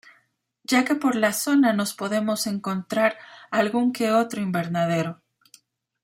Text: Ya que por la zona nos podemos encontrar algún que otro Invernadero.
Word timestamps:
Ya 0.63 0.83
que 0.83 0.95
por 0.95 1.15
la 1.15 1.31
zona 1.31 1.73
nos 1.73 1.93
podemos 1.93 2.47
encontrar 2.47 3.19
algún 3.51 3.93
que 3.93 4.11
otro 4.11 4.41
Invernadero. 4.41 5.21